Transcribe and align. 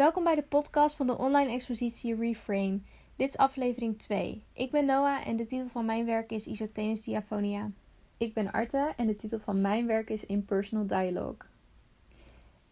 Welkom 0.00 0.24
bij 0.24 0.34
de 0.34 0.42
podcast 0.42 0.96
van 0.96 1.06
de 1.06 1.18
online 1.18 1.52
expositie 1.52 2.16
Reframe. 2.16 2.80
Dit 3.16 3.28
is 3.28 3.36
aflevering 3.36 3.98
2. 3.98 4.44
Ik 4.52 4.70
ben 4.70 4.84
Noah 4.84 5.26
en 5.26 5.36
de 5.36 5.46
titel 5.46 5.68
van 5.68 5.84
mijn 5.84 6.04
werk 6.04 6.30
is 6.30 6.46
Isotenis 6.46 7.02
Diaphonia. 7.02 7.70
Ik 8.16 8.34
ben 8.34 8.50
Arta 8.50 8.96
en 8.96 9.06
de 9.06 9.16
titel 9.16 9.38
van 9.38 9.60
mijn 9.60 9.86
werk 9.86 10.10
is 10.10 10.26
Impersonal 10.26 10.86
Dialogue. 10.86 11.48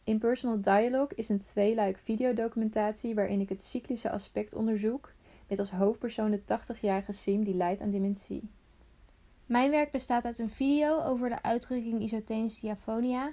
Impersonal 0.04 0.60
Dialogue 0.60 1.16
is 1.16 1.28
een 1.28 1.38
tweeluik 1.38 1.98
videodocumentatie 1.98 3.14
waarin 3.14 3.40
ik 3.40 3.48
het 3.48 3.62
cyclische 3.62 4.10
aspect 4.10 4.54
onderzoek 4.54 5.12
met 5.48 5.58
als 5.58 5.70
hoofdpersoon 5.70 6.30
de 6.30 6.40
80-jarige 6.40 7.12
Sim 7.12 7.44
die 7.44 7.54
lijdt 7.54 7.80
aan 7.80 7.90
dementie. 7.90 8.50
Mijn 9.46 9.70
werk 9.70 9.90
bestaat 9.90 10.24
uit 10.24 10.38
een 10.38 10.50
video 10.50 11.02
over 11.02 11.28
de 11.28 11.42
uitdrukking 11.42 12.00
Isotenis 12.02 12.60
Diaphonia 12.60 13.32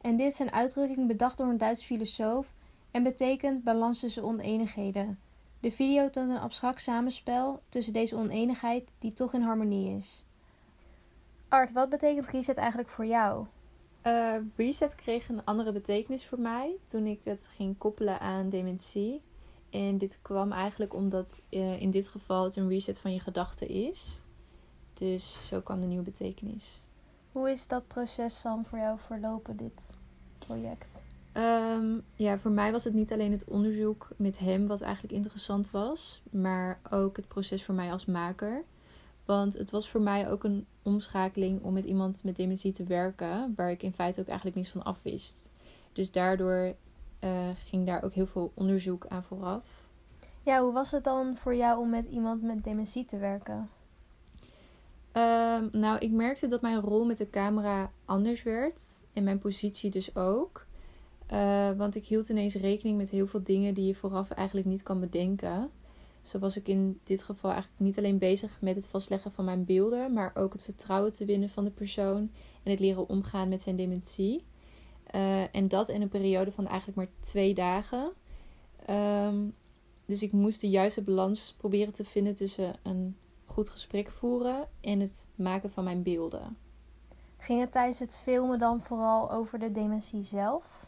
en 0.00 0.16
dit 0.16 0.32
is 0.32 0.38
een 0.38 0.52
uitdrukking 0.52 1.06
bedacht 1.06 1.38
door 1.38 1.48
een 1.48 1.58
Duits 1.58 1.84
filosoof 1.84 2.54
en 2.94 3.02
betekent 3.02 3.64
balans 3.64 4.00
tussen 4.00 4.22
oneenigheden. 4.22 5.18
De 5.60 5.72
video 5.72 6.10
toont 6.10 6.30
een 6.30 6.38
abstract 6.38 6.82
samenspel 6.82 7.62
tussen 7.68 7.92
deze 7.92 8.16
oneenigheid 8.16 8.92
die 8.98 9.12
toch 9.12 9.34
in 9.34 9.40
harmonie 9.40 9.96
is. 9.96 10.26
Art, 11.48 11.72
wat 11.72 11.88
betekent 11.88 12.28
reset 12.28 12.56
eigenlijk 12.56 12.88
voor 12.88 13.06
jou? 13.06 13.46
Uh, 14.02 14.36
reset 14.56 14.94
kreeg 14.94 15.28
een 15.28 15.44
andere 15.44 15.72
betekenis 15.72 16.26
voor 16.26 16.38
mij 16.40 16.76
toen 16.86 17.06
ik 17.06 17.20
het 17.24 17.48
ging 17.56 17.78
koppelen 17.78 18.20
aan 18.20 18.48
dementie. 18.48 19.22
En 19.70 19.98
dit 19.98 20.18
kwam 20.22 20.52
eigenlijk 20.52 20.94
omdat 20.94 21.42
uh, 21.50 21.80
in 21.80 21.90
dit 21.90 22.08
geval 22.08 22.44
het 22.44 22.56
een 22.56 22.68
reset 22.68 23.00
van 23.00 23.12
je 23.12 23.20
gedachten 23.20 23.68
is. 23.68 24.22
Dus 24.92 25.46
zo 25.46 25.60
kwam 25.60 25.80
de 25.80 25.86
nieuwe 25.86 26.04
betekenis. 26.04 26.82
Hoe 27.32 27.50
is 27.50 27.66
dat 27.66 27.86
proces 27.86 28.42
dan 28.42 28.64
voor 28.64 28.78
jou 28.78 28.98
verlopen, 28.98 29.56
dit 29.56 29.96
project? 30.38 31.02
Um, 31.36 32.02
ja, 32.14 32.38
voor 32.38 32.50
mij 32.50 32.72
was 32.72 32.84
het 32.84 32.94
niet 32.94 33.12
alleen 33.12 33.32
het 33.32 33.44
onderzoek 33.44 34.08
met 34.16 34.38
hem 34.38 34.66
wat 34.66 34.80
eigenlijk 34.80 35.14
interessant 35.14 35.70
was, 35.70 36.22
maar 36.30 36.80
ook 36.90 37.16
het 37.16 37.28
proces 37.28 37.64
voor 37.64 37.74
mij 37.74 37.92
als 37.92 38.04
maker. 38.04 38.64
Want 39.24 39.54
het 39.54 39.70
was 39.70 39.88
voor 39.88 40.00
mij 40.00 40.30
ook 40.30 40.44
een 40.44 40.66
omschakeling 40.82 41.62
om 41.62 41.72
met 41.72 41.84
iemand 41.84 42.24
met 42.24 42.36
dementie 42.36 42.72
te 42.72 42.84
werken, 42.84 43.52
waar 43.56 43.70
ik 43.70 43.82
in 43.82 43.92
feite 43.92 44.20
ook 44.20 44.26
eigenlijk 44.26 44.56
niets 44.56 44.70
van 44.70 44.82
afwist. 44.82 45.48
Dus 45.92 46.10
daardoor 46.10 46.74
uh, 47.20 47.30
ging 47.66 47.86
daar 47.86 48.02
ook 48.02 48.12
heel 48.12 48.26
veel 48.26 48.52
onderzoek 48.54 49.06
aan 49.08 49.22
vooraf. 49.22 49.64
Ja, 50.42 50.60
hoe 50.60 50.72
was 50.72 50.90
het 50.90 51.04
dan 51.04 51.36
voor 51.36 51.54
jou 51.54 51.80
om 51.80 51.90
met 51.90 52.06
iemand 52.06 52.42
met 52.42 52.64
dementie 52.64 53.04
te 53.04 53.18
werken? 53.18 53.70
Um, 55.16 55.68
nou, 55.72 55.98
ik 55.98 56.10
merkte 56.10 56.46
dat 56.46 56.60
mijn 56.60 56.80
rol 56.80 57.04
met 57.04 57.16
de 57.16 57.30
camera 57.30 57.90
anders 58.04 58.42
werd 58.42 58.82
en 59.12 59.24
mijn 59.24 59.38
positie 59.38 59.90
dus 59.90 60.16
ook. 60.16 60.66
Uh, 61.32 61.70
want 61.70 61.94
ik 61.94 62.06
hield 62.06 62.28
ineens 62.28 62.54
rekening 62.54 62.96
met 62.96 63.10
heel 63.10 63.26
veel 63.26 63.42
dingen 63.42 63.74
die 63.74 63.86
je 63.86 63.94
vooraf 63.94 64.30
eigenlijk 64.30 64.66
niet 64.66 64.82
kan 64.82 65.00
bedenken. 65.00 65.70
Zo 66.22 66.38
was 66.38 66.56
ik 66.56 66.68
in 66.68 67.00
dit 67.04 67.22
geval 67.22 67.50
eigenlijk 67.50 67.80
niet 67.80 67.98
alleen 67.98 68.18
bezig 68.18 68.60
met 68.60 68.76
het 68.76 68.86
vastleggen 68.86 69.32
van 69.32 69.44
mijn 69.44 69.64
beelden, 69.64 70.12
maar 70.12 70.32
ook 70.34 70.52
het 70.52 70.64
vertrouwen 70.64 71.12
te 71.12 71.24
winnen 71.24 71.48
van 71.48 71.64
de 71.64 71.70
persoon 71.70 72.30
en 72.62 72.70
het 72.70 72.80
leren 72.80 73.08
omgaan 73.08 73.48
met 73.48 73.62
zijn 73.62 73.76
dementie. 73.76 74.44
Uh, 75.14 75.54
en 75.54 75.68
dat 75.68 75.88
in 75.88 76.02
een 76.02 76.08
periode 76.08 76.52
van 76.52 76.66
eigenlijk 76.66 76.96
maar 76.96 77.08
twee 77.20 77.54
dagen. 77.54 78.12
Um, 78.90 79.54
dus 80.06 80.22
ik 80.22 80.32
moest 80.32 80.60
de 80.60 80.68
juiste 80.68 81.02
balans 81.02 81.54
proberen 81.58 81.92
te 81.92 82.04
vinden 82.04 82.34
tussen 82.34 82.74
een 82.82 83.16
goed 83.44 83.68
gesprek 83.68 84.10
voeren 84.10 84.68
en 84.80 85.00
het 85.00 85.26
maken 85.34 85.70
van 85.70 85.84
mijn 85.84 86.02
beelden. 86.02 86.56
Ging 87.38 87.60
het 87.60 87.72
tijdens 87.72 87.98
het 87.98 88.16
filmen 88.16 88.58
dan 88.58 88.80
vooral 88.80 89.30
over 89.30 89.58
de 89.58 89.72
dementie 89.72 90.22
zelf? 90.22 90.86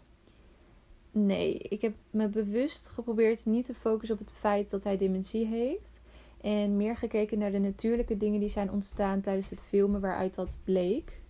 Nee, 1.19 1.59
ik 1.59 1.83
heb 1.83 1.95
me 2.11 2.29
bewust 2.29 2.89
geprobeerd 2.89 3.47
niet 3.47 3.67
te 3.67 3.75
focussen 3.75 4.19
op 4.19 4.27
het 4.27 4.37
feit 4.37 4.71
dat 4.71 4.85
hij 4.85 4.97
dementie 4.97 5.47
heeft. 5.47 6.01
En 6.41 6.77
meer 6.77 6.97
gekeken 6.97 7.39
naar 7.39 7.51
de 7.51 7.59
natuurlijke 7.59 8.17
dingen 8.17 8.41
die 8.41 8.49
zijn 8.49 8.71
ontstaan 8.71 9.21
tijdens 9.21 9.51
het 9.51 9.63
filmen 9.63 10.01
waaruit 10.01 10.35
dat 10.35 10.59
bleek. 10.65 11.23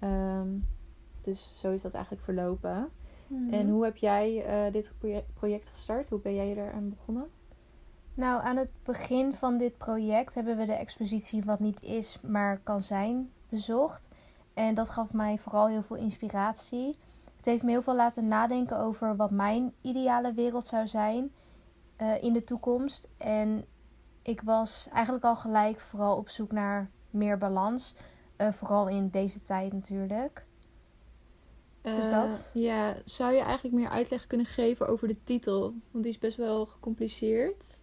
Um, 0.00 0.66
dus 1.20 1.54
zo 1.56 1.72
is 1.72 1.82
dat 1.82 1.94
eigenlijk 1.94 2.24
verlopen. 2.24 2.88
Mm. 3.26 3.52
En 3.52 3.68
hoe 3.68 3.84
heb 3.84 3.96
jij 3.96 4.46
uh, 4.66 4.72
dit 4.72 4.92
project 5.34 5.68
gestart? 5.68 6.08
Hoe 6.08 6.20
ben 6.20 6.34
jij 6.34 6.56
eraan 6.56 6.88
begonnen? 6.88 7.26
Nou, 8.14 8.42
aan 8.42 8.56
het 8.56 8.70
begin 8.82 9.34
van 9.34 9.56
dit 9.58 9.76
project 9.76 10.34
hebben 10.34 10.56
we 10.56 10.64
de 10.64 10.72
expositie 10.72 11.44
Wat 11.44 11.60
niet 11.60 11.82
is, 11.82 12.18
maar 12.22 12.58
kan 12.58 12.82
zijn 12.82 13.30
bezocht. 13.48 14.08
En 14.54 14.74
dat 14.74 14.88
gaf 14.88 15.12
mij 15.12 15.38
vooral 15.38 15.68
heel 15.68 15.82
veel 15.82 15.96
inspiratie. 15.96 16.96
Het 17.44 17.52
heeft 17.52 17.64
me 17.64 17.70
heel 17.70 17.82
veel 17.82 17.94
laten 17.94 18.28
nadenken 18.28 18.78
over 18.78 19.16
wat 19.16 19.30
mijn 19.30 19.74
ideale 19.80 20.32
wereld 20.32 20.64
zou 20.64 20.86
zijn 20.86 21.32
uh, 22.00 22.22
in 22.22 22.32
de 22.32 22.44
toekomst. 22.44 23.08
En 23.18 23.64
ik 24.22 24.42
was 24.42 24.88
eigenlijk 24.92 25.24
al 25.24 25.36
gelijk 25.36 25.80
vooral 25.80 26.16
op 26.16 26.28
zoek 26.28 26.52
naar 26.52 26.90
meer 27.10 27.38
balans. 27.38 27.94
Uh, 28.38 28.52
vooral 28.52 28.88
in 28.88 29.08
deze 29.08 29.42
tijd 29.42 29.72
natuurlijk. 29.72 30.46
Dus 31.80 32.10
dat? 32.10 32.50
Uh, 32.54 32.62
ja, 32.62 32.94
zou 33.04 33.32
je 33.32 33.40
eigenlijk 33.40 33.74
meer 33.74 33.88
uitleg 33.90 34.26
kunnen 34.26 34.46
geven 34.46 34.88
over 34.88 35.08
de 35.08 35.22
titel? 35.24 35.74
Want 35.90 36.04
die 36.04 36.12
is 36.12 36.18
best 36.18 36.36
wel 36.36 36.66
gecompliceerd. 36.66 37.82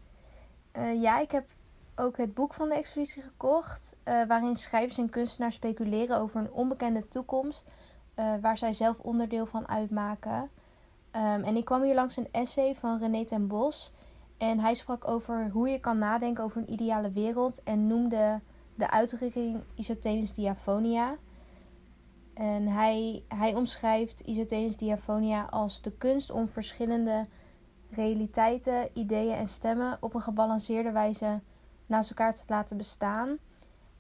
Uh, 0.78 1.02
ja, 1.02 1.20
ik 1.20 1.32
heb 1.32 1.48
ook 1.96 2.18
het 2.18 2.34
boek 2.34 2.54
van 2.54 2.70
de 2.70 2.76
expositie 2.76 3.22
gekocht, 3.22 3.96
waarin 4.04 4.56
schrijvers 4.56 4.98
en 4.98 5.10
kunstenaars 5.10 5.56
speculeren 5.56 6.18
over 6.18 6.40
een 6.40 6.52
onbekende 6.52 7.08
toekomst, 7.08 7.66
uh, 8.16 8.34
waar 8.42 8.58
zij 8.58 8.74
zelf 8.74 9.00
onderdeel 9.00 9.46
van 9.46 9.68
uitmaken. 9.68 10.50
Um, 11.16 11.44
en 11.44 11.56
ik 11.56 11.66
kwam 11.66 11.84
hier 11.84 11.96
langs 11.96 12.18
een 12.18 12.28
essay 12.32 12.76
van 12.76 12.98
René 12.98 13.26
ten 13.26 13.48
Bos. 13.48 13.94
En 14.38 14.60
hij 14.60 14.74
sprak 14.74 15.08
over 15.08 15.50
hoe 15.50 15.70
je 15.70 15.80
kan 15.80 15.98
nadenken 15.98 16.44
over 16.44 16.62
een 16.62 16.74
ideale 16.74 17.12
wereld 17.12 17.64
en 17.64 17.88
noemde 17.88 18.42
de 18.76 18.90
uitdrukking 18.90 19.64
isotenis 19.76 20.34
diaphonia. 20.34 21.16
En 22.34 22.68
hij, 22.68 23.24
hij 23.28 23.56
omschrijft 23.56 24.20
isotenis 24.20 24.78
diaphonia 24.78 25.48
als 25.50 25.82
de 25.82 25.92
kunst 25.92 26.32
om 26.32 26.48
verschillende 26.48 27.28
realiteiten, 27.90 28.90
ideeën 28.94 29.36
en 29.36 29.48
stemmen 29.48 29.98
op 30.00 30.14
een 30.14 30.22
gebalanceerde 30.22 30.92
wijze 30.92 31.40
naast 31.86 32.10
elkaar 32.10 32.34
te 32.34 32.44
laten 32.48 32.78
bestaan. 32.78 33.38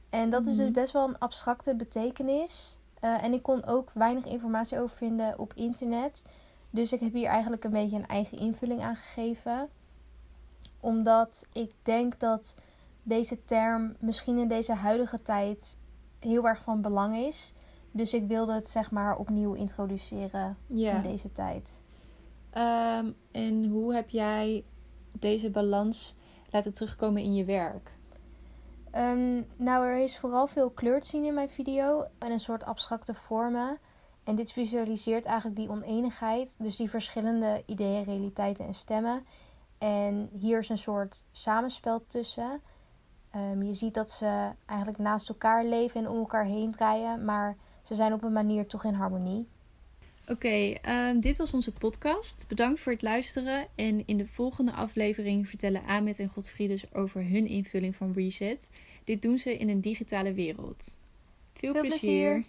En 0.09 0.29
dat 0.29 0.47
is 0.47 0.55
dus 0.55 0.65
mhm. 0.65 0.73
best 0.73 0.93
wel 0.93 1.07
een 1.07 1.17
abstracte 1.17 1.75
betekenis. 1.75 2.79
Uh, 3.01 3.23
en 3.23 3.33
ik 3.33 3.43
kon 3.43 3.65
ook 3.65 3.91
weinig 3.93 4.25
informatie 4.25 4.79
over 4.79 4.97
vinden 4.97 5.39
op 5.39 5.53
internet. 5.53 6.25
Dus 6.69 6.93
ik 6.93 6.99
heb 6.99 7.13
hier 7.13 7.27
eigenlijk 7.27 7.63
een 7.63 7.71
beetje 7.71 7.95
een 7.95 8.07
eigen 8.07 8.37
invulling 8.37 8.81
aan 8.81 8.95
gegeven. 8.95 9.69
Omdat 10.79 11.47
ik 11.53 11.71
denk 11.83 12.19
dat 12.19 12.55
deze 13.03 13.43
term 13.43 13.95
misschien 13.99 14.37
in 14.37 14.47
deze 14.47 14.73
huidige 14.73 15.21
tijd 15.21 15.77
heel 16.19 16.47
erg 16.47 16.63
van 16.63 16.81
belang 16.81 17.15
is. 17.17 17.53
Dus 17.91 18.13
ik 18.13 18.27
wilde 18.27 18.53
het 18.53 18.67
zeg 18.67 18.91
maar 18.91 19.17
opnieuw 19.17 19.53
introduceren 19.53 20.57
yeah. 20.67 20.95
in 20.95 21.01
deze 21.01 21.31
tijd. 21.31 21.83
Um, 22.53 23.15
en 23.31 23.65
hoe 23.65 23.93
heb 23.93 24.09
jij 24.09 24.63
deze 25.19 25.49
balans 25.49 26.15
laten 26.49 26.73
terugkomen 26.73 27.21
in 27.21 27.33
je 27.33 27.45
werk? 27.45 27.99
Um, 28.97 29.47
nou, 29.55 29.85
er 29.85 29.97
is 29.97 30.17
vooral 30.17 30.47
veel 30.47 30.69
kleur 30.69 31.01
te 31.01 31.07
zien 31.07 31.25
in 31.25 31.33
mijn 31.33 31.49
video 31.49 32.05
en 32.19 32.31
een 32.31 32.39
soort 32.39 32.63
abstracte 32.63 33.13
vormen. 33.13 33.77
En 34.23 34.35
dit 34.35 34.51
visualiseert 34.51 35.25
eigenlijk 35.25 35.55
die 35.55 35.69
oneenigheid, 35.69 36.55
dus 36.59 36.75
die 36.75 36.89
verschillende 36.89 37.63
ideeën, 37.65 38.03
realiteiten 38.03 38.65
en 38.65 38.73
stemmen. 38.73 39.25
En 39.77 40.29
hier 40.31 40.59
is 40.59 40.69
een 40.69 40.77
soort 40.77 41.25
samenspel 41.31 42.05
tussen. 42.05 42.61
Um, 43.35 43.63
je 43.63 43.73
ziet 43.73 43.93
dat 43.93 44.11
ze 44.11 44.49
eigenlijk 44.65 44.99
naast 44.99 45.29
elkaar 45.29 45.65
leven 45.65 46.01
en 46.01 46.09
om 46.09 46.17
elkaar 46.17 46.45
heen 46.45 46.71
draaien, 46.71 47.25
maar 47.25 47.57
ze 47.83 47.95
zijn 47.95 48.13
op 48.13 48.23
een 48.23 48.33
manier 48.33 48.67
toch 48.67 48.83
in 48.83 48.93
harmonie. 48.93 49.47
Oké, 50.21 50.31
okay, 50.31 50.79
uh, 51.15 51.21
dit 51.21 51.37
was 51.37 51.53
onze 51.53 51.71
podcast. 51.71 52.45
Bedankt 52.47 52.79
voor 52.79 52.91
het 52.91 53.01
luisteren. 53.01 53.67
En 53.75 54.03
in 54.05 54.17
de 54.17 54.27
volgende 54.27 54.71
aflevering 54.71 55.47
vertellen 55.47 55.83
Ahmed 55.83 56.19
en 56.19 56.27
Godfriedus 56.27 56.93
over 56.93 57.23
hun 57.23 57.47
invulling 57.47 57.95
van 57.95 58.13
Reset. 58.13 58.69
Dit 59.03 59.21
doen 59.21 59.37
ze 59.37 59.57
in 59.57 59.69
een 59.69 59.81
digitale 59.81 60.33
wereld. 60.33 60.99
Veel, 61.53 61.73
Veel 61.73 61.81
plezier. 61.81 61.99
plezier. 61.99 62.43